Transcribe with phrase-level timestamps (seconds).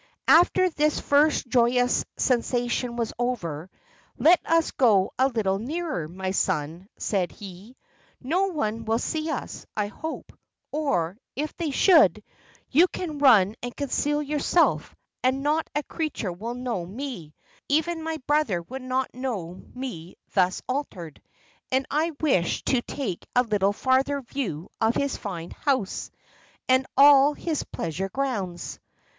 [0.27, 3.69] After this first joyous sensation was over,
[4.17, 7.77] "Let us go a little nearer, my son," said he;
[8.19, 10.31] "no one will see us, I hope;
[10.71, 12.23] or, if they should,
[12.71, 17.35] you can run and conceal yourself; and not a creature will know me;
[17.69, 21.21] even my brother would not know me thus altered;
[21.71, 26.09] and I wish to take a little farther view of his fine house,
[26.67, 28.79] and all his pleasure grounds."